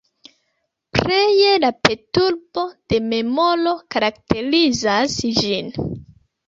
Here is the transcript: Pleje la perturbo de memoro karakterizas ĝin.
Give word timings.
Pleje 0.97 1.51
la 1.65 1.69
perturbo 1.89 2.65
de 2.95 3.01
memoro 3.13 3.77
karakterizas 3.97 5.21
ĝin. 5.41 5.73